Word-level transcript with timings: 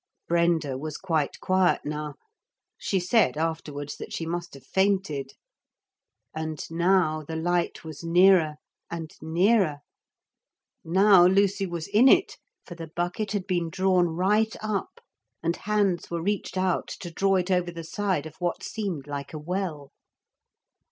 Brenda 0.27 0.79
was 0.79 0.97
quite 0.97 1.39
quiet 1.41 1.81
now. 1.85 2.15
She 2.79 2.99
said 2.99 3.37
afterwards 3.37 3.97
that 3.97 4.11
she 4.11 4.25
must 4.25 4.55
have 4.55 4.65
fainted. 4.65 5.33
And 6.33 6.63
now 6.71 7.21
the 7.21 7.35
light 7.35 7.83
was 7.83 8.03
nearer 8.03 8.55
and 8.89 9.11
nearer. 9.21 9.81
Now 10.83 11.27
Lucy 11.27 11.67
was 11.67 11.87
in 11.87 12.07
it, 12.07 12.39
for 12.65 12.73
the 12.73 12.87
bucket 12.95 13.33
had 13.33 13.45
been 13.45 13.69
drawn 13.69 14.07
right 14.07 14.55
up, 14.59 15.01
and 15.43 15.55
hands 15.55 16.09
were 16.09 16.19
reached 16.23 16.57
out 16.57 16.87
to 17.01 17.11
draw 17.11 17.35
it 17.35 17.51
over 17.51 17.69
the 17.71 17.83
side 17.83 18.25
of 18.25 18.33
what 18.37 18.63
seemed 18.63 19.05
like 19.05 19.33
a 19.33 19.37
well. 19.37 19.91